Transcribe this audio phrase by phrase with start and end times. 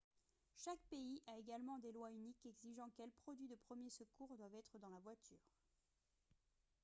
[0.55, 4.79] chaque pays a également des lois uniques exigeant quels produits de premier secours doivent être
[4.79, 5.37] dans la voiture